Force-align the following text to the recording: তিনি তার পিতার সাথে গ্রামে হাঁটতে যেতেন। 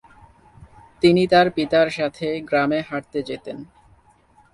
তিনি 1.01 1.23
তার 1.27 1.47
পিতার 1.49 1.87
সাথে 1.89 2.27
গ্রামে 2.41 2.79
হাঁটতে 2.81 3.19
যেতেন। 3.23 3.57